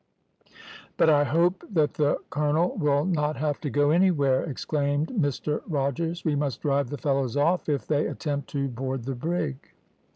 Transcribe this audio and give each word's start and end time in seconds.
"`But 0.97 1.09
I 1.09 1.23
hope 1.25 1.63
that 1.69 1.93
the 1.93 2.17
colonel 2.31 2.75
will 2.75 3.05
not 3.05 3.35
have 3.37 3.61
to 3.61 3.69
go 3.69 3.91
anywhere,' 3.91 4.43
exclaimed 4.45 5.09
Mr 5.09 5.61
Rogers. 5.67 6.23
`We 6.23 6.35
must 6.35 6.61
drive 6.63 6.89
the 6.89 6.97
fellows 6.97 7.37
off 7.37 7.69
if 7.69 7.85
they 7.85 8.07
attempt 8.07 8.49
to 8.49 8.67
board 8.67 9.03
the 9.03 9.13
brig.' 9.13 9.75